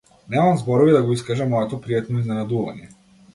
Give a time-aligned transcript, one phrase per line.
[0.35, 2.91] Немам зборови да го искажам моето пријатно изненадување.